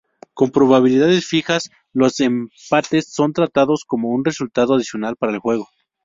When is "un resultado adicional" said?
4.09-5.15